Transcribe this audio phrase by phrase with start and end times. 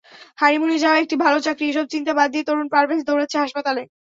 [0.37, 3.83] হানিমুনে যাওয়া, একটি ভালো চাকরি—এসব চিন্তা বাদ দিয়ে তরুণ পারভেজ দৌড়াচ্ছেন হাসপাতালে।